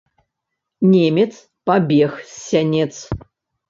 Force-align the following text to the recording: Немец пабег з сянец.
Немец 0.93 1.31
пабег 1.69 2.11
з 2.35 2.35
сянец. 2.45 2.93